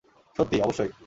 সত্যি,- 0.35 0.57
অবশ্যই। 0.63 0.91